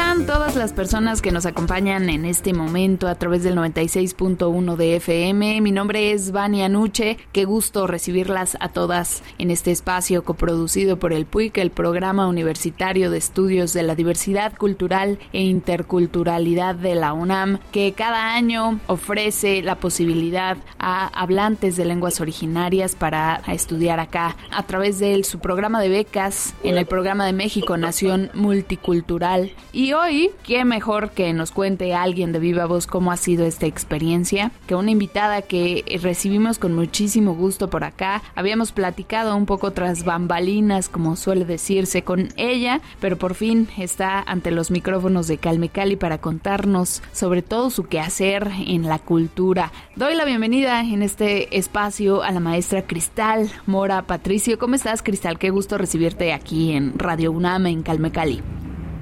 [0.00, 4.96] Están todas las personas que nos acompañan en este momento a través del 96.1 de
[4.96, 5.60] FM?
[5.60, 7.18] Mi nombre es Vania Nuche.
[7.32, 13.10] Qué gusto recibirlas a todas en este espacio coproducido por el PUIC, el Programa Universitario
[13.10, 19.60] de Estudios de la Diversidad Cultural e Interculturalidad de la UNAM, que cada año ofrece
[19.60, 25.78] la posibilidad a hablantes de lenguas originarias para estudiar acá a través de su programa
[25.82, 31.52] de becas en el programa de México Nación Multicultural y hoy, qué mejor que nos
[31.52, 36.58] cuente alguien de viva voz cómo ha sido esta experiencia, que una invitada que recibimos
[36.58, 38.22] con muchísimo gusto por acá.
[38.34, 44.20] Habíamos platicado un poco tras bambalinas, como suele decirse, con ella, pero por fin está
[44.20, 49.72] ante los micrófonos de Calme Cali para contarnos sobre todo su quehacer en la cultura.
[49.96, 54.58] Doy la bienvenida en este espacio a la maestra Cristal Mora Patricio.
[54.58, 55.38] ¿Cómo estás, Cristal?
[55.38, 58.42] Qué gusto recibirte aquí en Radio UNAM en Calme Cali.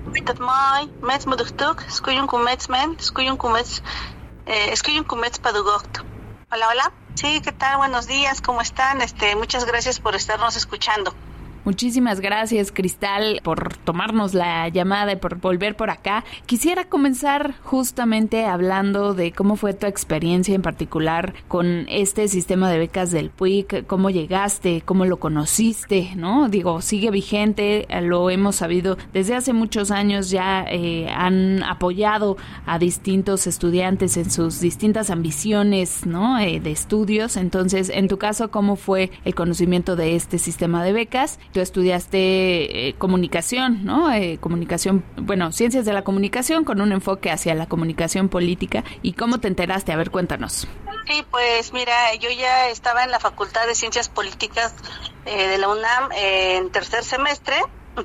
[0.08, 0.12] Eh.
[6.50, 6.92] Hola, hola.
[7.14, 7.76] Sí, ¿qué tal?
[7.76, 9.02] Buenos días, ¿cómo están?
[9.02, 11.12] Este, muchas gracias por estarnos escuchando.
[11.68, 16.24] Muchísimas gracias, Cristal, por tomarnos la llamada y por volver por acá.
[16.46, 22.78] Quisiera comenzar justamente hablando de cómo fue tu experiencia en particular con este sistema de
[22.78, 26.48] becas del PUIC, cómo llegaste, cómo lo conociste, ¿no?
[26.48, 32.78] Digo, sigue vigente, lo hemos sabido desde hace muchos años ya eh, han apoyado a
[32.78, 36.38] distintos estudiantes en sus distintas ambiciones, ¿no?
[36.38, 37.36] Eh, de estudios.
[37.36, 41.38] Entonces, en tu caso, ¿cómo fue el conocimiento de este sistema de becas?
[41.62, 44.12] Estudiaste eh, comunicación, ¿no?
[44.12, 48.84] Eh, comunicación, bueno, ciencias de la comunicación con un enfoque hacia la comunicación política.
[49.02, 49.92] ¿Y cómo te enteraste?
[49.92, 50.66] A ver, cuéntanos.
[51.06, 54.74] Sí, pues mira, yo ya estaba en la Facultad de Ciencias Políticas
[55.24, 57.56] eh, de la UNAM en tercer semestre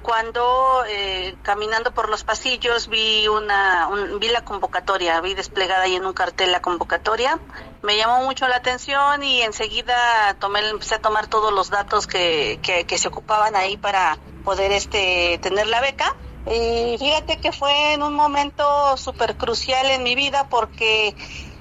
[0.01, 3.89] cuando eh, caminando por los pasillos vi una
[4.19, 7.39] vi la convocatoria vi desplegada ahí en un cartel la convocatoria.
[7.81, 12.59] Me llamó mucho la atención y enseguida tomé empecé a tomar todos los datos que,
[12.61, 16.15] que, se ocupaban ahí para poder este tener la beca.
[16.45, 21.15] Y fíjate que fue en un momento súper crucial en mi vida porque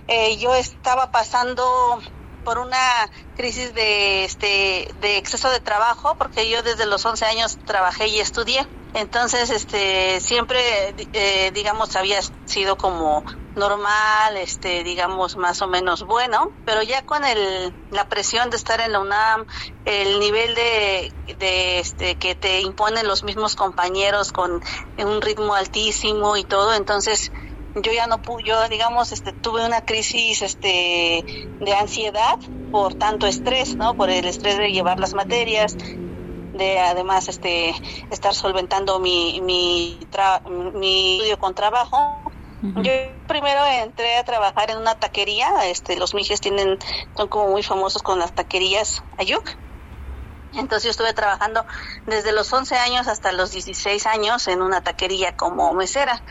[0.09, 2.01] eh, yo estaba pasando
[2.45, 7.59] por una crisis de, este, de exceso de trabajo, porque yo desde los 11 años
[7.65, 8.67] trabajé y estudié.
[8.95, 13.25] Entonces, este, siempre, eh, digamos, había sido como
[13.57, 18.81] normal, este, digamos, más o menos bueno, pero ya con el, la presión de estar
[18.81, 19.47] en la UNAM,
[19.87, 24.63] el nivel de, de este, que te imponen los mismos compañeros con
[24.99, 27.33] un ritmo altísimo y todo, entonces,
[27.75, 31.25] yo ya no pude, yo digamos, este, tuve una crisis este,
[31.61, 32.39] de ansiedad
[32.71, 33.95] por tanto estrés, ¿no?
[33.95, 37.75] Por el estrés de llevar las materias, de además este,
[38.11, 39.99] estar solventando mi, mi,
[40.75, 42.19] mi estudio con trabajo.
[42.63, 42.93] Yo
[43.27, 46.79] primero entré a trabajar en una taquería, este, los mijes tienen,
[47.17, 49.45] son como muy famosos con las taquerías Ayuk.
[50.53, 51.65] Entonces yo estuve trabajando
[52.07, 56.23] desde los 11 años hasta los 16 años en una taquería como mesera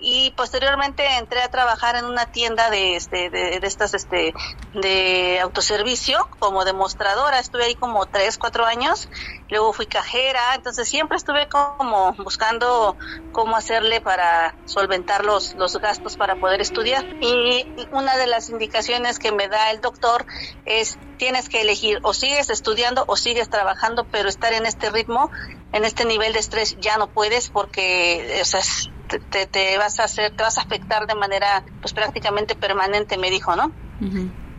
[0.00, 4.32] y posteriormente entré a trabajar en una tienda de, este, de, estas este,
[4.74, 7.38] de autoservicio como demostradora.
[7.38, 9.08] Estuve ahí como tres cuatro años.
[9.48, 10.54] Luego fui cajera.
[10.54, 12.96] Entonces siempre estuve como buscando
[13.32, 17.04] cómo hacerle para solventar los, los gastos para poder estudiar.
[17.20, 20.26] Y una de las indicaciones que me da el doctor
[20.64, 25.32] es tienes que elegir o sigues estudiando o sigues trabajando pero estar en este ritmo
[25.72, 28.60] en este nivel de estrés ya no puedes porque o sea,
[29.08, 33.30] te, te, vas a hacer, te vas a afectar de manera pues prácticamente permanente, me
[33.30, 33.72] dijo, ¿no?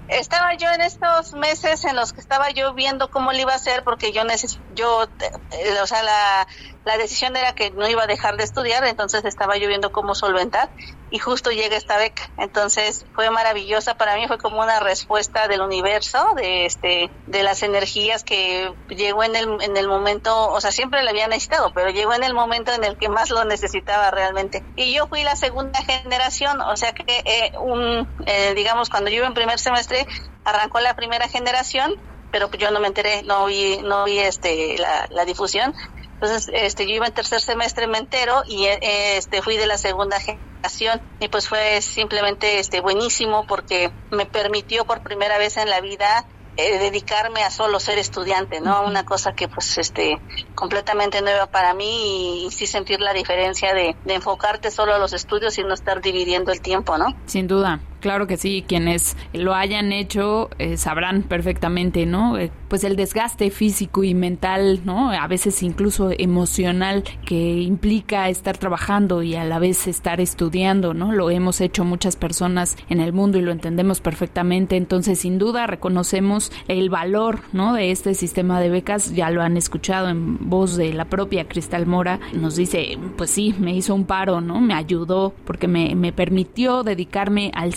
[0.08, 3.58] Estaba yo en estos meses en los que estaba yo viendo cómo le iba a
[3.58, 5.04] hacer porque yo necesito, yo,
[5.52, 6.48] eh, o sea, la,
[6.90, 10.16] la decisión era que no iba a dejar de estudiar, entonces estaba yo viendo cómo
[10.16, 10.72] solventar
[11.12, 12.32] y justo llega esta beca.
[12.40, 17.62] Entonces fue maravillosa para mí, fue como una respuesta del universo, de este, de las
[17.62, 21.92] energías que llegó en el, en el momento, o sea, siempre la había necesitado, pero
[21.92, 24.64] llegó en el momento en el que más lo necesitaba realmente.
[24.76, 29.18] Y yo fui la segunda generación, o sea que eh, un, eh, digamos, cuando yo
[29.18, 30.08] iba en primer semestre,
[30.44, 31.94] arrancó la primera generación
[32.32, 35.74] pero yo no me enteré, no vi, no vi este, la, la difusión.
[36.22, 39.78] Entonces, este, yo iba en tercer semestre, me entero y eh, este, fui de la
[39.78, 45.70] segunda generación y pues fue simplemente este, buenísimo porque me permitió por primera vez en
[45.70, 46.26] la vida
[46.58, 48.84] eh, dedicarme a solo ser estudiante, ¿no?
[48.84, 50.20] Una cosa que pues este
[50.56, 55.14] completamente nueva para mí y, sí sentir la diferencia de, de, enfocarte solo a los
[55.14, 57.16] estudios y no estar dividiendo el tiempo, ¿no?
[57.28, 57.80] Sin duda.
[58.00, 62.38] Claro que sí, quienes lo hayan hecho eh, sabrán perfectamente, ¿no?
[62.38, 65.12] Eh, pues el desgaste físico y mental, ¿no?
[65.12, 71.12] A veces incluso emocional que implica estar trabajando y a la vez estar estudiando, ¿no?
[71.12, 74.78] Lo hemos hecho muchas personas en el mundo y lo entendemos perfectamente.
[74.78, 77.74] Entonces, sin duda, reconocemos el valor, ¿no?
[77.74, 79.14] De este sistema de becas.
[79.14, 82.20] Ya lo han escuchado en voz de la propia Cristal Mora.
[82.34, 84.62] Nos dice, pues sí, me hizo un paro, ¿no?
[84.62, 87.74] Me ayudó porque me, me permitió dedicarme al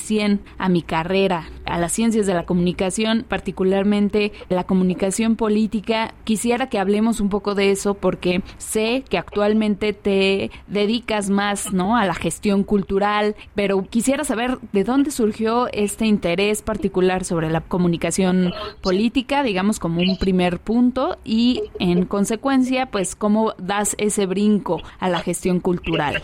[0.59, 6.12] a mi carrera, a las ciencias de la comunicación, particularmente la comunicación política.
[6.25, 11.97] Quisiera que hablemos un poco de eso porque sé que actualmente te dedicas más, ¿no?
[11.97, 17.62] A la gestión cultural, pero quisiera saber de dónde surgió este interés particular sobre la
[17.62, 24.82] comunicación política, digamos como un primer punto y en consecuencia, pues cómo das ese brinco
[24.99, 26.23] a la gestión cultural.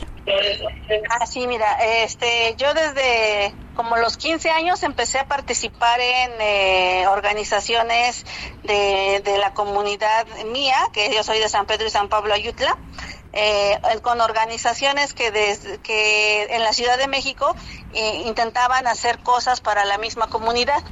[1.11, 1.67] Ah, sí, mira,
[2.05, 8.27] este, yo desde como los 15 años empecé a participar en eh, organizaciones
[8.65, 12.77] de, de, la comunidad mía, que yo soy de San Pedro y San Pablo Ayutla,
[13.33, 15.29] eh, con organizaciones que,
[16.51, 17.55] en la Ciudad de México
[17.95, 20.83] eh, intentaban hacer cosas para la misma comunidad.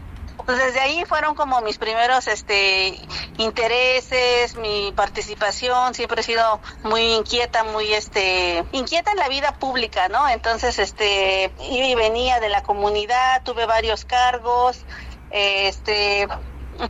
[0.44, 3.00] Pues desde ahí fueron como mis primeros este
[3.38, 10.08] intereses, mi participación, siempre he sido muy inquieta, muy este inquieta en la vida pública,
[10.08, 10.28] ¿no?
[10.28, 14.84] Entonces, este iba y venía de la comunidad, tuve varios cargos,
[15.30, 16.28] este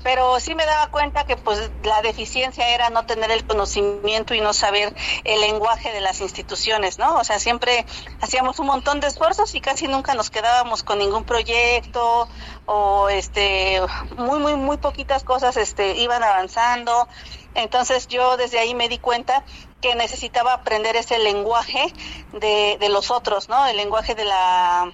[0.03, 4.41] pero sí me daba cuenta que pues la deficiencia era no tener el conocimiento y
[4.41, 4.95] no saber
[5.25, 7.17] el lenguaje de las instituciones, ¿no?
[7.17, 7.87] O sea, siempre
[8.21, 12.29] hacíamos un montón de esfuerzos y casi nunca nos quedábamos con ningún proyecto
[12.67, 13.81] o este
[14.17, 17.09] muy muy muy poquitas cosas este iban avanzando.
[17.55, 19.45] Entonces yo desde ahí me di cuenta
[19.81, 21.93] que necesitaba aprender ese lenguaje
[22.33, 23.67] de, de los otros, ¿no?
[23.67, 24.91] El lenguaje de la,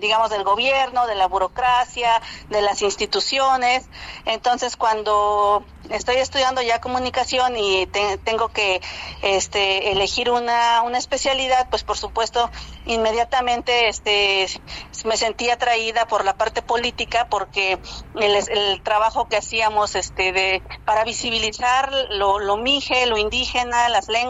[0.00, 3.86] digamos, del gobierno, de la burocracia, de las instituciones.
[4.26, 7.86] Entonces, cuando estoy estudiando ya comunicación y
[8.24, 8.80] tengo que
[9.22, 12.50] este, elegir una, una especialidad, pues por supuesto,
[12.86, 14.46] inmediatamente este,
[15.04, 17.78] me sentí atraída por la parte política porque
[18.16, 24.08] el, el trabajo que hacíamos este, de, para visibilizar lo, lo mije, lo indígena, las
[24.08, 24.23] lenguas,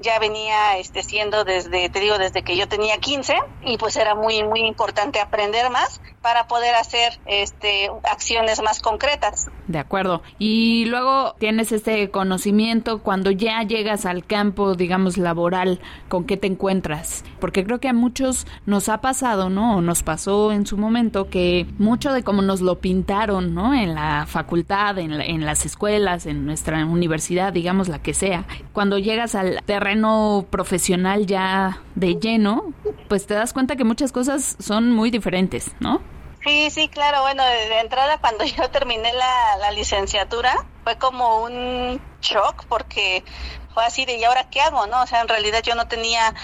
[0.00, 4.14] ya venía este, siendo desde, te digo, desde que yo tenía 15 y pues era
[4.14, 9.46] muy, muy importante aprender más para poder hacer este, acciones más concretas.
[9.66, 10.22] De acuerdo.
[10.38, 16.46] Y luego tienes este conocimiento cuando ya llegas al campo, digamos, laboral, ¿con qué te
[16.46, 17.24] encuentras?
[17.40, 19.76] Porque creo que a muchos nos ha pasado, ¿no?
[19.76, 23.74] O nos pasó en su momento que mucho de cómo nos lo pintaron, ¿no?
[23.74, 28.46] En la facultad, en, en las escuelas, en nuestra universidad, digamos, la que sea.
[28.72, 32.72] Cuando llegas al terreno profesional ya de lleno,
[33.08, 36.02] pues te das cuenta que muchas cosas son muy diferentes, ¿no?
[36.44, 37.22] Sí, sí, claro.
[37.22, 40.54] Bueno, de, entrada cuando yo terminé la, la, licenciatura
[40.84, 43.24] fue como un shock porque
[43.74, 44.86] fue así de ¿y ahora qué hago?
[44.86, 45.02] ¿No?
[45.02, 46.34] O sea, en realidad yo no tenía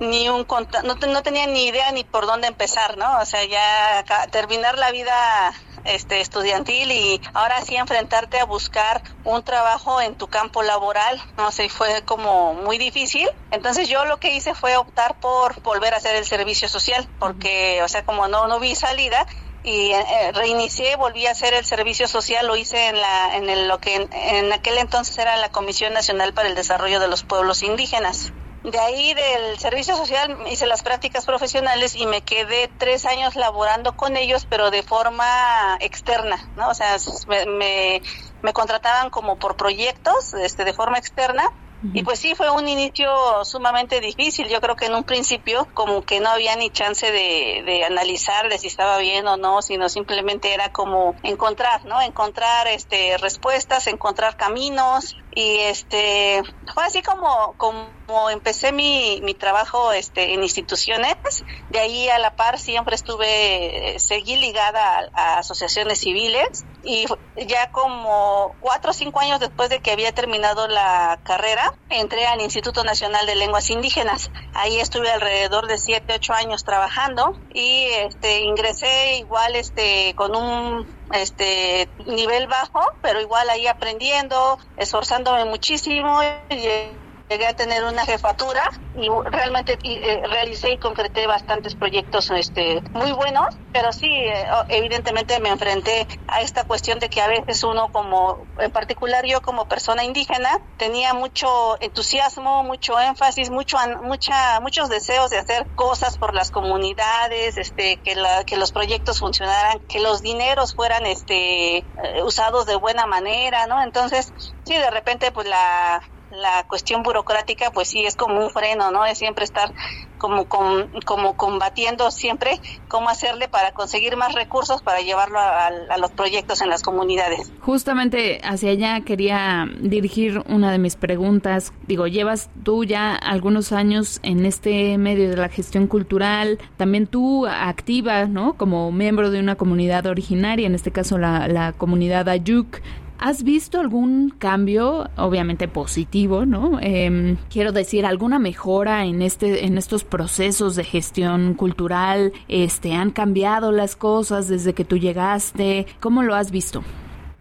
[0.00, 0.46] ni un
[0.84, 3.18] no, no tenía ni idea ni por dónde empezar, ¿no?
[3.18, 5.52] O sea, ya terminar la vida
[5.84, 11.50] este estudiantil y ahora sí enfrentarte a buscar un trabajo en tu campo laboral, no
[11.50, 13.28] sé, fue como muy difícil.
[13.50, 17.80] Entonces yo lo que hice fue optar por volver a hacer el servicio social, porque,
[17.82, 19.26] o sea, como no, no vi salida,
[19.62, 23.68] y eh, reinicié, volví a hacer el servicio social, lo hice en la en el,
[23.68, 27.62] lo que en, aquel entonces era la Comisión Nacional para el Desarrollo de los Pueblos
[27.62, 28.32] Indígenas.
[28.62, 33.96] De ahí del servicio social hice las prácticas profesionales y me quedé tres años laborando
[33.96, 36.68] con ellos, pero de forma externa, ¿no?
[36.68, 38.02] O sea, me, me,
[38.42, 41.50] me contrataban como por proyectos, este, de forma externa
[41.94, 43.10] y pues sí, fue un inicio
[43.44, 44.48] sumamente difícil.
[44.48, 48.50] Yo creo que en un principio como que no había ni chance de, de analizar
[48.50, 52.00] de si estaba bien o no, sino simplemente era como encontrar, ¿no?
[52.02, 56.42] Encontrar este respuestas, encontrar caminos y este
[56.74, 57.88] fue así como como
[58.30, 64.36] empecé mi, mi trabajo este, en instituciones, de ahí a la par siempre estuve, seguí
[64.36, 67.06] ligada a, asociaciones civiles y
[67.46, 72.40] ya como cuatro o cinco años después de que había terminado la carrera, entré al
[72.40, 74.30] Instituto Nacional de Lenguas Indígenas.
[74.54, 81.00] Ahí estuve alrededor de siete, ocho años trabajando y este, ingresé igual este, con un
[81.12, 86.22] este nivel bajo, pero igual ahí aprendiendo, esforzándome muchísimo.
[86.50, 88.62] Y, llegué a tener una jefatura
[88.96, 95.38] y realmente eh, realicé y concreté bastantes proyectos este, muy buenos, pero sí, eh, evidentemente
[95.38, 99.68] me enfrenté a esta cuestión de que a veces uno como, en particular yo como
[99.68, 106.34] persona indígena, tenía mucho entusiasmo, mucho énfasis, mucho, mucha, muchos deseos de hacer cosas por
[106.34, 111.84] las comunidades, este, que, la, que los proyectos funcionaran, que los dineros fueran este, eh,
[112.24, 113.80] usados de buena manera, ¿no?
[113.84, 114.32] Entonces,
[114.64, 119.04] sí, de repente pues la la cuestión burocrática pues sí es como un freno, ¿no?
[119.04, 119.72] Es siempre estar
[120.18, 126.60] como, como combatiendo siempre cómo hacerle para conseguir más recursos para llevarlo a, los proyectos
[126.60, 127.52] en las comunidades.
[127.60, 131.72] Justamente hacia allá quería dirigir una de mis preguntas.
[131.86, 137.46] Digo, llevas tú ya algunos años en este medio de la gestión cultural, también tú
[137.46, 138.54] activa, ¿no?
[138.54, 142.80] Como miembro de una comunidad originaria, en este caso la, la comunidad Ayuk.
[143.22, 146.78] ¿Has visto algún cambio, obviamente positivo, no?
[146.80, 152.32] Em, quiero decir, alguna mejora en este, en estos procesos de gestión cultural.
[152.48, 155.86] Este, han cambiado las cosas desde que tú llegaste.
[156.00, 156.82] ¿Cómo lo has visto?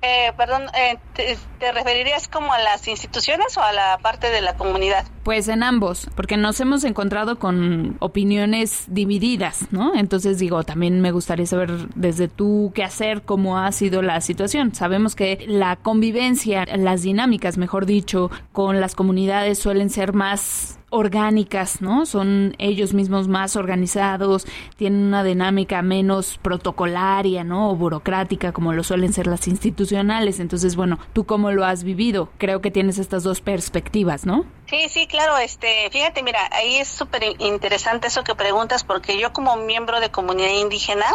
[0.01, 4.55] Eh, perdón, eh, te, referirías como a las instituciones o a la parte de la
[4.55, 5.05] comunidad?
[5.29, 9.93] Pues en ambos, porque nos hemos encontrado con opiniones divididas, ¿no?
[9.93, 14.73] Entonces digo, también me gustaría saber desde tú qué hacer, cómo ha sido la situación.
[14.73, 21.79] Sabemos que la convivencia, las dinámicas, mejor dicho, con las comunidades suelen ser más orgánicas,
[21.79, 22.07] ¿no?
[22.07, 27.69] Son ellos mismos más organizados, tienen una dinámica menos protocolaria, ¿no?
[27.69, 30.39] O burocrática, como lo suelen ser las institucionales.
[30.39, 32.29] Entonces, bueno, ¿tú cómo lo has vivido?
[32.39, 34.45] Creo que tienes estas dos perspectivas, ¿no?
[34.69, 35.37] Sí, sí, claro.
[35.39, 40.11] Este, fíjate, mira, ahí es súper interesante eso que preguntas, porque yo como miembro de
[40.11, 41.07] comunidad indígena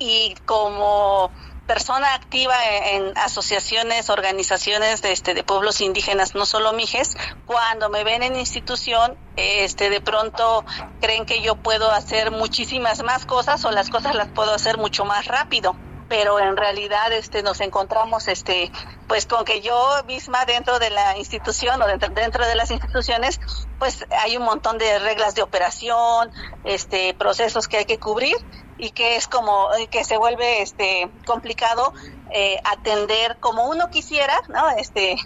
[0.00, 1.30] y como
[1.66, 8.02] persona activa en, asociaciones, organizaciones de, este, de pueblos indígenas, no solo Mijes, cuando me
[8.02, 10.64] ven en institución, este, de pronto
[11.00, 15.04] creen que yo puedo hacer muchísimas más cosas o las cosas las puedo hacer mucho
[15.04, 15.76] más rápido
[16.08, 18.70] pero en realidad este nos encontramos este
[19.08, 23.40] pues con que yo misma dentro de la institución o dentro, dentro de las instituciones
[23.78, 26.30] pues hay un montón de reglas de operación
[26.64, 28.36] este procesos que hay que cubrir
[28.78, 31.92] y que es como que se vuelve este complicado
[32.30, 35.16] eh, atender como uno quisiera no este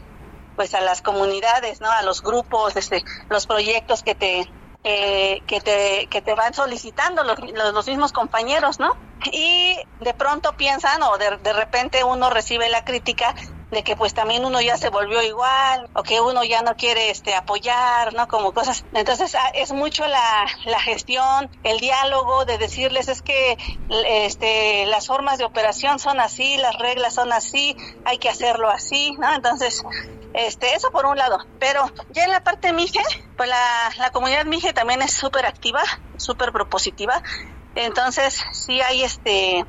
[0.56, 4.50] pues a las comunidades no a los grupos este los proyectos que te
[4.82, 8.96] eh, que te que te van solicitando los, los, mismos compañeros no
[9.32, 13.34] y de pronto piensan o de, de repente uno recibe la crítica
[13.70, 17.10] de que pues también uno ya se volvió igual o que uno ya no quiere
[17.10, 18.26] este apoyar, ¿no?
[18.26, 18.84] Como cosas.
[18.92, 23.56] Entonces ah, es mucho la, la gestión, el diálogo de decirles es que
[23.88, 29.12] este las formas de operación son así, las reglas son así, hay que hacerlo así,
[29.18, 29.32] ¿no?
[29.32, 29.84] Entonces
[30.32, 31.38] este, eso por un lado.
[31.58, 33.00] Pero ya en la parte Mije,
[33.36, 35.82] pues la, la comunidad Mije también es súper activa,
[36.16, 37.22] súper propositiva.
[37.74, 39.64] Entonces, sí hay este,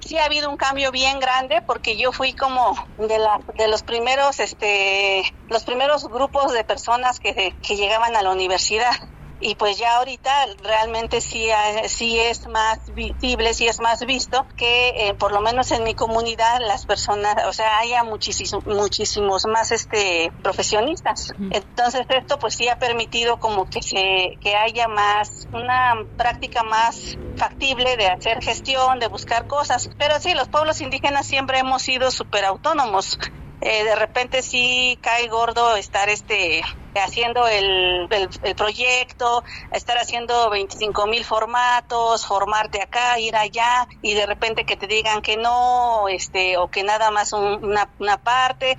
[0.00, 3.82] sí ha habido un cambio bien grande porque yo fui como de la de los
[3.82, 8.92] primeros este los primeros grupos de personas que, que llegaban a la universidad
[9.40, 11.48] y pues ya ahorita realmente sí,
[11.86, 15.94] sí es más visible, sí es más visto que eh, por lo menos en mi
[15.94, 21.32] comunidad las personas, o sea, haya muchísimos, muchísimos más este profesionistas.
[21.50, 27.16] Entonces esto pues sí ha permitido como que se que haya más una práctica más
[27.36, 29.88] factible de hacer gestión, de buscar cosas.
[29.98, 33.18] Pero sí, los pueblos indígenas siempre hemos sido súper autónomos.
[33.62, 36.62] Eh, de repente sí cae gordo estar este
[36.94, 44.26] haciendo el, el, proyecto, estar haciendo 25 mil formatos, formarte acá, ir allá y de
[44.26, 48.76] repente que te digan que no, este, o que nada más una, una parte,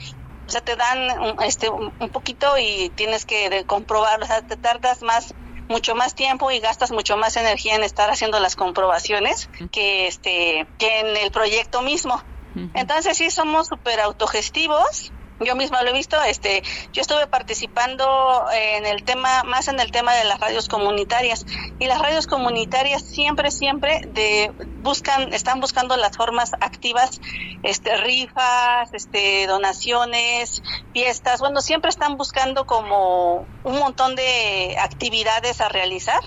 [0.47, 5.01] o sea, te dan este, un, poquito y tienes que comprobar, o sea, te tardas
[5.03, 5.33] más
[5.69, 10.67] mucho más tiempo y gastas mucho más energía en estar haciendo las comprobaciones que este
[10.77, 12.21] que en el proyecto mismo.
[12.73, 15.11] Entonces sí somos súper autogestivos.
[15.43, 16.61] Yo misma lo he visto, este,
[16.93, 21.47] yo estuve participando en el tema, más en el tema de las radios comunitarias.
[21.79, 24.51] Y las radios comunitarias siempre, siempre de,
[24.83, 27.19] buscan, están buscando las formas activas,
[27.63, 30.61] este, rifas, este, donaciones,
[30.93, 36.21] fiestas, bueno, siempre están buscando como un montón de actividades a realizar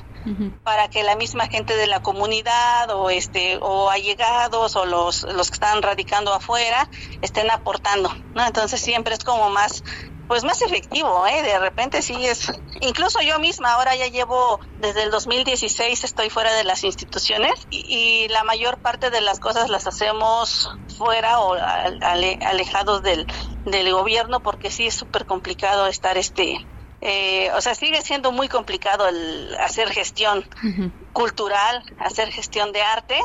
[0.62, 5.50] para que la misma gente de la comunidad o este o allegados o los los
[5.50, 6.88] que están radicando afuera
[7.20, 8.46] estén aportando, ¿no?
[8.46, 9.82] Entonces siempre es como más
[10.26, 11.42] pues más efectivo, ¿eh?
[11.42, 16.54] De repente sí es, incluso yo misma ahora ya llevo desde el 2016 estoy fuera
[16.54, 23.02] de las instituciones y, la mayor parte de las cosas las hacemos fuera o alejados
[23.02, 23.26] del,
[23.64, 26.66] del gobierno porque sí es súper complicado estar este
[27.06, 30.42] eh, o sea, sigue siendo muy complicado el hacer gestión
[31.12, 33.18] cultural, hacer gestión de arte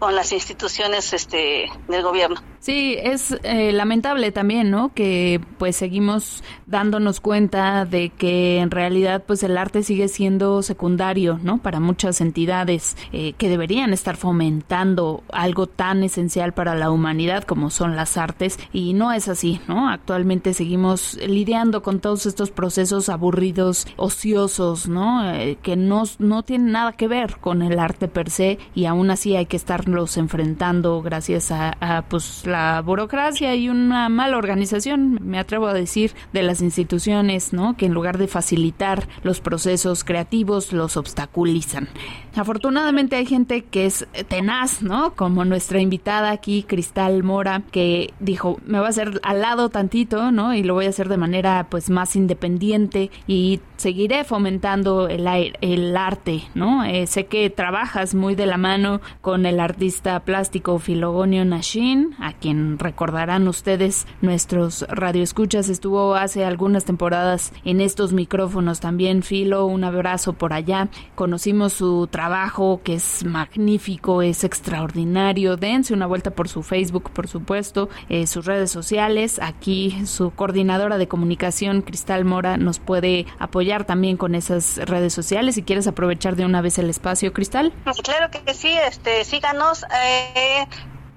[0.00, 2.42] con las instituciones este, del gobierno.
[2.62, 4.94] Sí, es eh, lamentable también, ¿no?
[4.94, 11.40] Que pues seguimos dándonos cuenta de que en realidad pues el arte sigue siendo secundario,
[11.42, 11.58] ¿no?
[11.58, 17.68] Para muchas entidades eh, que deberían estar fomentando algo tan esencial para la humanidad como
[17.68, 19.88] son las artes y no es así, ¿no?
[19.88, 25.28] Actualmente seguimos lidiando con todos estos procesos aburridos, ociosos, ¿no?
[25.34, 29.10] Eh, que no, no tienen nada que ver con el arte per se y aún
[29.10, 35.18] así hay que estarlos enfrentando gracias a, a pues la burocracia y una mala organización,
[35.22, 37.76] me atrevo a decir, de las instituciones, ¿no?
[37.76, 41.88] Que en lugar de facilitar los procesos creativos, los obstaculizan.
[42.36, 45.14] Afortunadamente hay gente que es tenaz, ¿no?
[45.14, 50.30] Como nuestra invitada aquí, Cristal Mora, que dijo, me va a hacer al lado tantito,
[50.30, 50.54] ¿no?
[50.54, 55.26] Y lo voy a hacer de manera pues más independiente y seguiré fomentando el,
[55.60, 56.84] el arte, ¿no?
[56.84, 62.32] Eh, sé que trabajas muy de la mano con el artista plástico Filogonio Nashin, a
[62.32, 69.82] quien recordarán ustedes, nuestros radioescuchas, estuvo hace algunas temporadas en estos micrófonos también, Filo, un
[69.82, 70.88] abrazo por allá.
[71.16, 75.56] Conocimos su trabajo que es magnífico, es extraordinario.
[75.56, 79.40] Dense una vuelta por su Facebook, por supuesto, eh, sus redes sociales.
[79.42, 85.54] Aquí su coordinadora de comunicación, Cristal Mora, nos puede apoyar también con esas redes sociales.
[85.54, 87.72] Si quieres aprovechar de una vez el espacio, Cristal.
[88.04, 90.66] Claro que sí, este, síganos, eh,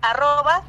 [0.02, 0.64] arroba.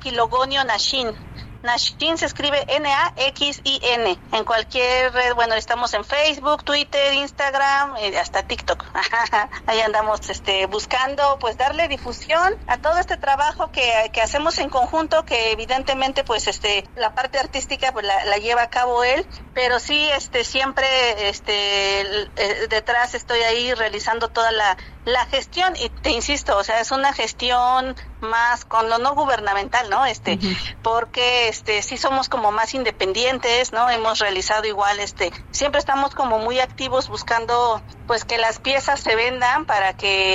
[1.67, 4.19] Nashin se escribe N-A-X-I-N.
[4.33, 8.85] En cualquier red, bueno, estamos en Facebook, Twitter, Instagram, eh, hasta TikTok.
[9.67, 14.71] Ahí andamos este, buscando, pues, darle difusión a todo este trabajo que, que, hacemos en
[14.71, 19.27] conjunto, que evidentemente, pues, este, la parte artística, pues, la, la lleva a cabo él,
[19.53, 20.87] pero sí, este, siempre,
[21.29, 26.81] este, eh, detrás estoy ahí realizando toda la, la gestión, y te insisto, o sea,
[26.81, 30.05] es una gestión más con lo no gubernamental, ¿no?
[30.07, 30.39] Este,
[30.83, 33.89] porque este sí somos como más independientes, ¿no?
[33.89, 39.17] Hemos realizado igual este, siempre estamos como muy activos buscando pues que las piezas se
[39.17, 40.35] vendan para que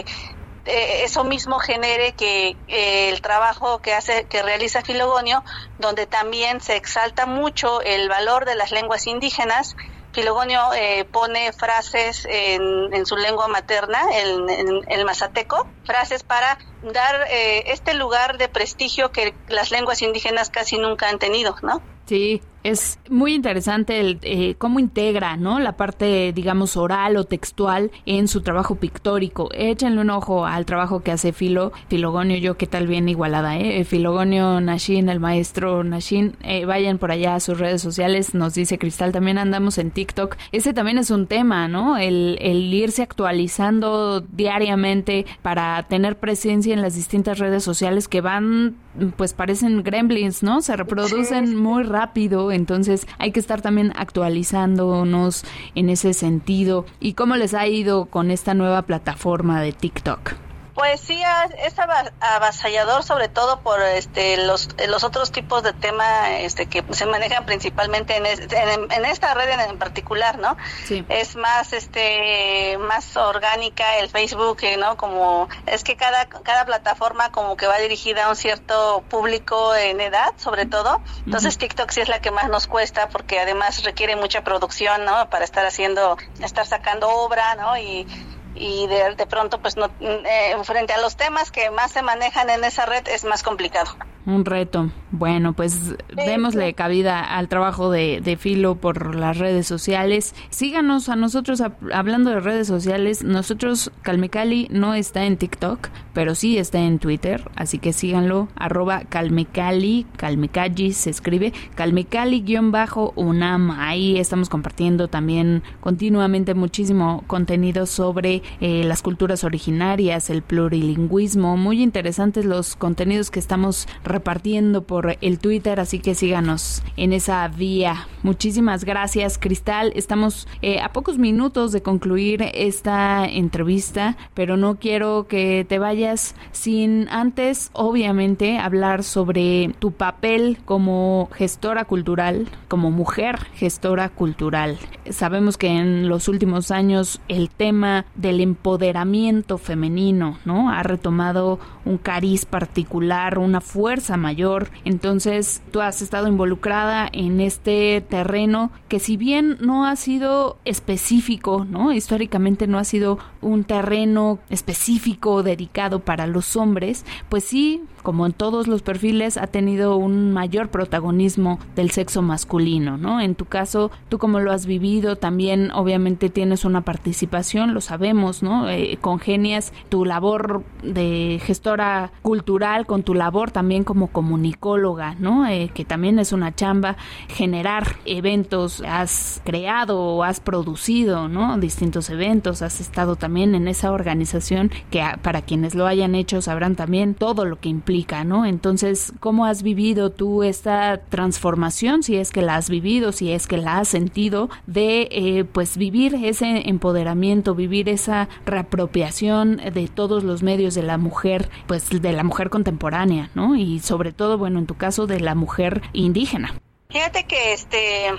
[0.65, 5.43] eh, eso mismo genere que eh, el trabajo que hace que realiza Filogonio,
[5.77, 9.75] donde también se exalta mucho el valor de las lenguas indígenas
[10.13, 17.27] Filogonio eh, pone frases en, en, su lengua materna, el, el mazateco, frases para dar
[17.29, 21.81] eh, este lugar de prestigio que las lenguas indígenas casi nunca han tenido, ¿no?
[22.05, 25.59] Sí, es muy interesante el, eh, cómo integra, ¿no?
[25.59, 29.49] La parte, digamos, oral o textual en su trabajo pictórico.
[29.53, 33.83] Échenle un ojo al trabajo que hace Filo, Filogonio, yo qué tal bien igualada, ¿eh?
[33.83, 38.77] Filogonio Nashin, el maestro Nashin, eh, vayan por allá a sus redes sociales, nos dice
[38.77, 40.35] Cristal, también andamos en TikTok.
[40.51, 41.97] Ese también es un tema, ¿no?
[41.97, 42.37] El
[42.73, 48.75] irse actualizando diariamente para tener presencia en las distintas redes sociales que van,
[49.17, 50.61] pues parecen gremlins, ¿no?
[50.61, 55.43] Se reproducen muy rápido entonces hay que estar también actualizándonos
[55.75, 56.85] en ese sentido.
[56.99, 60.50] ¿Y cómo les ha ido con esta nueva plataforma de TikTok?
[60.73, 61.21] Pues sí,
[61.65, 61.75] es
[62.21, 67.45] avasallador sobre todo por este los, los otros tipos de tema este que se manejan
[67.45, 70.55] principalmente en, en, esta red en, particular, ¿no?
[70.85, 71.05] Sí.
[71.09, 74.95] Es más este más orgánica el Facebook, ¿no?
[74.95, 79.99] Como es que cada cada plataforma como que va dirigida a un cierto público en
[79.99, 81.01] edad, sobre todo.
[81.25, 85.29] Entonces TikTok sí es la que más nos cuesta porque además requiere mucha producción, ¿no?
[85.29, 87.77] Para estar haciendo estar sacando obra, ¿no?
[87.77, 88.07] Y
[88.53, 92.49] y de, de pronto pues no eh, frente a los temas que más se manejan
[92.49, 93.91] en esa red es más complicado.
[94.25, 94.91] Un reto.
[95.11, 100.35] Bueno, pues démosle cabida al trabajo de, de, Filo por las redes sociales.
[100.51, 103.23] Síganos a nosotros hablando de redes sociales.
[103.23, 107.49] Nosotros, Calmecali no está en TikTok, pero sí está en Twitter.
[107.55, 108.47] Así que síganlo.
[108.55, 111.51] Arroba Calmecali, Calmecali se escribe.
[111.75, 113.71] Calmecali-UNAM.
[113.71, 121.57] Ahí estamos compartiendo también continuamente muchísimo contenido sobre eh, las culturas originarias, el plurilingüismo.
[121.57, 127.47] Muy interesantes los contenidos que estamos repartiendo por el Twitter, así que síganos en esa
[127.47, 128.07] vía.
[128.23, 129.91] Muchísimas gracias, Cristal.
[129.95, 136.35] Estamos eh, a pocos minutos de concluir esta entrevista, pero no quiero que te vayas
[136.51, 144.77] sin antes, obviamente, hablar sobre tu papel como gestora cultural, como mujer gestora cultural.
[145.09, 150.69] Sabemos que en los últimos años el tema del empoderamiento femenino, ¿no?
[150.69, 154.69] Ha retomado un cariz particular, una fuerza mayor.
[154.85, 161.65] Entonces, tú has estado involucrada en este terreno que si bien no ha sido específico,
[161.65, 161.93] ¿no?
[161.93, 168.33] Históricamente no ha sido un terreno específico dedicado para los hombres, pues sí, como en
[168.33, 173.21] todos los perfiles, ha tenido un mayor protagonismo del sexo masculino, ¿no?
[173.21, 178.43] En tu caso, tú como lo has vivido, también obviamente tienes una participación, lo sabemos,
[178.43, 178.69] ¿no?
[178.69, 185.45] Eh, congenias tu labor de gestora cultural con tu labor también como comunicóloga, ¿no?
[185.45, 186.95] Eh, que también es una chamba
[187.27, 191.57] generar eventos, has creado o has producido, ¿no?
[191.57, 196.77] Distintos eventos, has estado también en esa organización que para quienes lo hayan hecho sabrán
[196.77, 198.45] también todo lo que implica, ¿no?
[198.45, 203.45] Entonces, ¿cómo has vivido tú esta transformación, si es que la has vivido, si es
[203.45, 210.23] que la has sentido, de eh, pues vivir ese empoderamiento, vivir esa reapropiación de todos
[210.23, 213.57] los medios de la mujer, pues de la mujer contemporánea, ¿no?
[213.57, 216.53] Y sobre todo, bueno, en tu caso, de la mujer indígena.
[216.89, 218.11] Fíjate que este,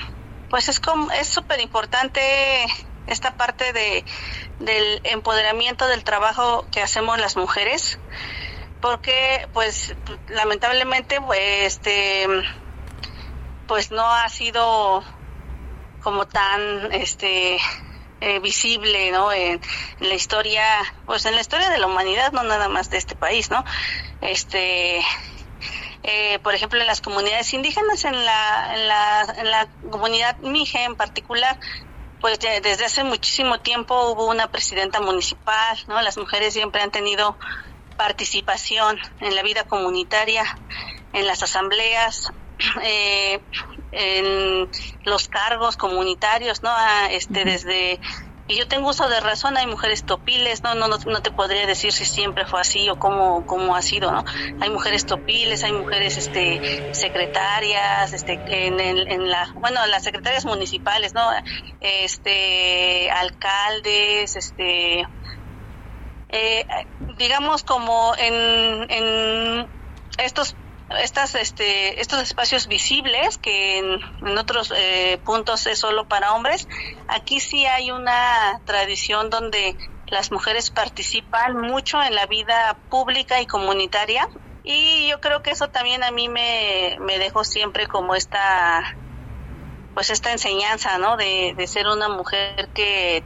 [0.51, 2.20] pues es como, es súper importante
[3.07, 4.05] esta parte de,
[4.61, 7.98] del empoderamiento del trabajo que hacemos las mujeres,
[8.81, 9.94] porque pues
[10.29, 12.27] lamentablemente pues, este,
[13.66, 15.03] pues no ha sido
[16.03, 17.59] como tan este
[18.20, 19.61] eh, visible no en,
[20.01, 20.64] la historia
[21.07, 23.64] pues en la historia de la humanidad no nada más de este país no
[24.20, 25.01] este
[26.02, 30.84] eh, por ejemplo en las comunidades indígenas en la en la, en la comunidad mije
[30.84, 31.58] en particular
[32.20, 37.36] pues desde hace muchísimo tiempo hubo una presidenta municipal no las mujeres siempre han tenido
[37.96, 40.44] participación en la vida comunitaria
[41.12, 42.32] en las asambleas
[42.82, 43.40] eh,
[43.92, 44.68] en
[45.04, 46.70] los cargos comunitarios, ¿no?
[46.72, 48.00] Ah, este, desde
[48.52, 50.74] y yo tengo uso de razón, hay mujeres topiles, ¿no?
[50.74, 54.12] No, no, no te podría decir si siempre fue así o cómo, cómo ha sido,
[54.12, 54.24] ¿no?
[54.60, 61.14] Hay mujeres topiles, hay mujeres, este, secretarias, este, en, en, la, bueno, las secretarias municipales,
[61.14, 61.30] ¿no?
[61.80, 65.06] Este, alcaldes, este,
[66.28, 66.66] eh,
[67.16, 69.66] digamos como en, en
[70.18, 70.56] estos
[71.00, 76.68] estas, este, estos espacios visibles que en, otros eh, puntos es solo para hombres,
[77.09, 79.76] aquí sí hay una tradición donde
[80.12, 84.28] las mujeres participan mucho en la vida pública y comunitaria.
[84.62, 88.96] Y yo creo que eso también a mí me, me dejó siempre como esta
[89.94, 93.22] pues esta enseñanza no de, de ser una mujer que,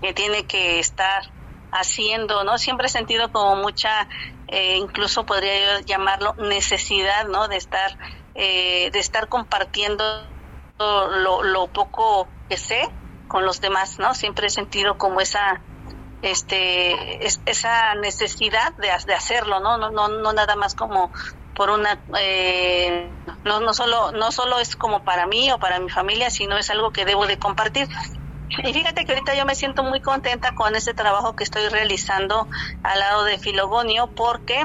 [0.00, 1.30] que tiene que estar
[1.72, 4.08] haciendo no siempre he sentido como mucha
[4.50, 7.46] eh, incluso podría yo llamarlo necesidad, ¿no?
[7.46, 7.96] De estar,
[8.34, 10.04] eh, de estar compartiendo
[10.78, 12.88] lo, lo, poco que sé
[13.28, 14.14] con los demás, ¿no?
[14.14, 15.60] Siempre he sentido como esa,
[16.22, 19.78] este, esa necesidad de, de hacerlo, ¿no?
[19.78, 21.12] No, no, no nada más como
[21.54, 23.08] por una, eh,
[23.44, 26.70] no, no solo, no solo es como para mí o para mi familia, sino es
[26.70, 27.86] algo que debo de compartir.
[28.58, 32.48] Y fíjate que ahorita yo me siento muy contenta con este trabajo que estoy realizando
[32.82, 34.64] al lado de Filogonio porque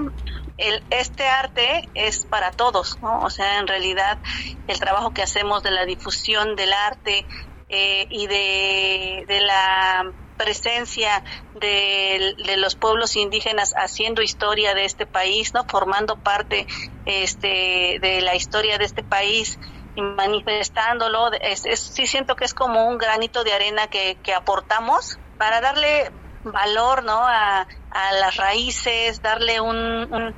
[0.58, 3.20] el, este arte es para todos, ¿no?
[3.20, 4.20] O sea, en realidad
[4.68, 7.28] el trabajo que hacemos de la difusión del arte
[7.70, 10.04] eh, y de, de la
[10.38, 15.64] presencia de, de, los pueblos indígenas haciendo historia de este país, ¿no?
[15.70, 16.68] Formando parte
[17.06, 19.60] este, de la historia de este país
[19.96, 21.32] y manifestándolo.
[21.34, 26.12] Es, sí siento que es como un granito de arena que, que aportamos para darle
[26.44, 27.26] valor ¿no?
[27.26, 30.36] a, a las raíces, darle un, un,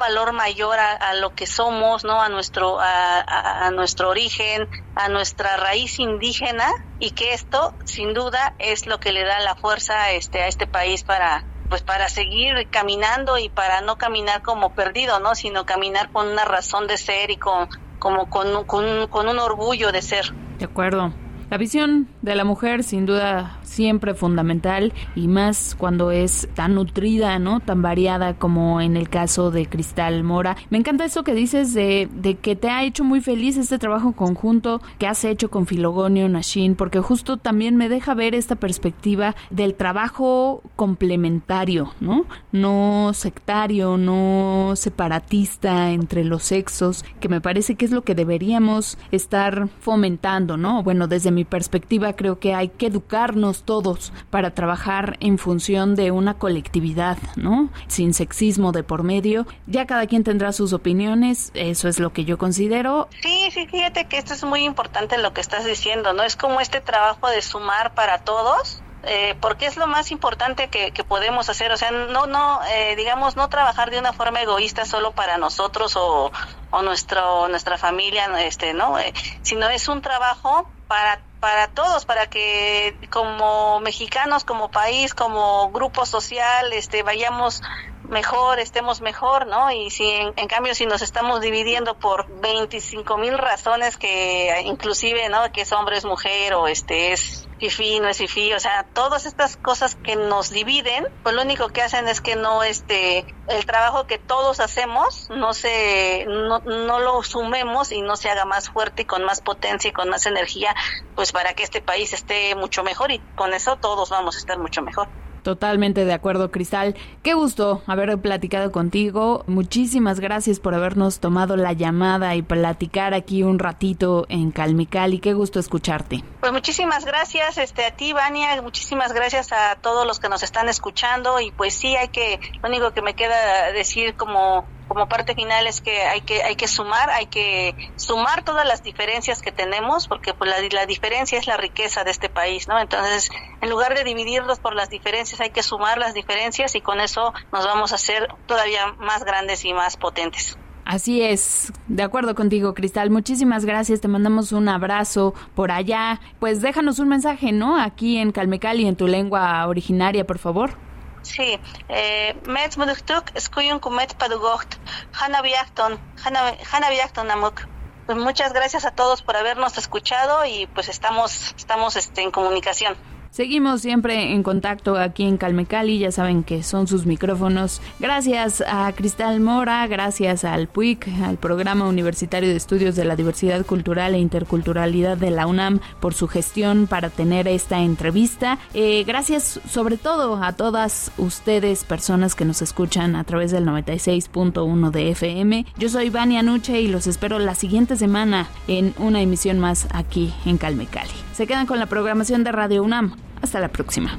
[0.00, 2.20] valor mayor a, lo que somos, ¿no?
[2.20, 6.66] a, nuestro, a, a, nuestro origen, a nuestra raíz indígena
[6.98, 10.66] y que esto sin duda es lo que le da la fuerza este, a este
[10.66, 15.34] país para, pues para seguir caminando y para no caminar como perdido, ¿no?
[15.34, 17.68] Sino caminar con una razón de ser y con
[18.04, 20.26] como con, con, con un orgullo de ser.
[20.58, 21.14] De acuerdo.
[21.48, 27.38] La visión de la mujer sin duda siempre fundamental y más cuando es tan nutrida,
[27.38, 27.60] ¿no?
[27.60, 30.56] Tan variada como en el caso de Cristal Mora.
[30.70, 34.12] Me encanta eso que dices de, de que te ha hecho muy feliz este trabajo
[34.12, 39.34] conjunto que has hecho con Filogonio Nashin, porque justo también me deja ver esta perspectiva
[39.50, 42.26] del trabajo complementario, ¿no?
[42.52, 48.98] No sectario, no separatista entre los sexos, que me parece que es lo que deberíamos
[49.10, 50.82] estar fomentando, ¿no?
[50.82, 56.10] Bueno, desde mi perspectiva creo que hay que educarnos todos para trabajar en función de
[56.10, 57.70] una colectividad, ¿no?
[57.88, 59.46] Sin sexismo de por medio.
[59.66, 63.08] Ya cada quien tendrá sus opiniones, eso es lo que yo considero.
[63.22, 66.22] Sí, sí, fíjate que esto es muy importante lo que estás diciendo, ¿no?
[66.22, 70.92] Es como este trabajo de sumar para todos eh, porque es lo más importante que,
[71.04, 75.12] podemos hacer, o sea, no, no, eh, digamos, no trabajar de una forma egoísta solo
[75.12, 76.32] para nosotros o,
[76.70, 78.98] o nuestro, nuestra familia, este, ¿no?
[78.98, 85.70] Eh, sino es un trabajo para para todos, para que como mexicanos, como país, como
[85.72, 87.60] grupo social, este, vayamos
[88.08, 89.70] mejor, estemos mejor, ¿no?
[89.70, 95.50] Y si en, cambio si nos estamos dividiendo por 25 mil razones que inclusive, ¿no?
[95.52, 99.26] Que es hombre, es mujer o este es fifi, no es fifi, o sea, todas
[99.26, 103.64] estas cosas que nos dividen, pues lo único que hacen es que no, este, el
[103.64, 108.70] trabajo que todos hacemos no se, no, no lo sumemos y no se haga más
[108.70, 110.74] fuerte y con más potencia y con más energía,
[111.14, 114.58] pues para que este país esté mucho mejor y con eso todos vamos a estar
[114.58, 115.08] mucho mejor.
[115.44, 116.96] Totalmente de acuerdo, Cristal.
[117.22, 119.44] Qué gusto haber platicado contigo.
[119.46, 125.18] Muchísimas gracias por habernos tomado la llamada y platicar aquí un ratito en Calmical y
[125.18, 126.24] qué gusto escucharte.
[126.40, 130.70] Pues muchísimas gracias este a ti, Vania, muchísimas gracias a todos los que nos están
[130.70, 135.34] escuchando y pues sí hay que lo único que me queda decir como como parte
[135.34, 139.52] final es que hay que hay que sumar, hay que sumar todas las diferencias que
[139.52, 142.78] tenemos, porque pues la, la diferencia es la riqueza de este país, ¿no?
[142.78, 147.00] Entonces, en lugar de dividirlos por las diferencias, hay que sumar las diferencias y con
[147.00, 150.56] eso nos vamos a hacer todavía más grandes y más potentes.
[150.84, 153.08] Así es, de acuerdo contigo, Cristal.
[153.10, 156.20] Muchísimas gracias, te mandamos un abrazo por allá.
[156.40, 157.80] Pues déjanos un mensaje, ¿no?
[157.80, 160.76] Aquí en Calmecali, en tu lengua originaria, por favor.
[161.24, 161.58] Sí,
[161.88, 164.76] eh, met muduktuk skuyun kumet padugocht,
[165.12, 167.66] hana viacton, hana namuk.
[168.06, 172.94] Pues muchas gracias a todos por habernos escuchado y pues estamos estamos este en comunicación.
[173.34, 177.82] Seguimos siempre en contacto aquí en Calmecali, ya saben que son sus micrófonos.
[177.98, 183.66] Gracias a Cristal Mora, gracias al PUIC, al Programa Universitario de Estudios de la Diversidad
[183.66, 188.60] Cultural e Interculturalidad de la UNAM por su gestión para tener esta entrevista.
[188.72, 194.92] Eh, gracias sobre todo a todas ustedes, personas que nos escuchan a través del 96.1
[194.92, 195.66] de FM.
[195.76, 200.32] Yo soy Vania Nuche y los espero la siguiente semana en una emisión más aquí
[200.46, 201.10] en Calmecali.
[201.32, 203.23] Se quedan con la programación de Radio UNAM.
[203.42, 204.18] Hasta la próxima.